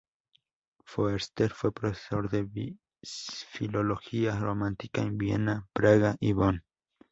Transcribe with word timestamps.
Foerster 0.83 1.51
fue 1.53 1.71
profesor 1.71 2.27
de 2.27 2.49
filología 3.03 4.35
románica 4.35 5.03
en 5.03 5.15
Viena, 5.19 5.67
Praga 5.73 6.15
y 6.19 6.33
Bonn. 6.33 6.63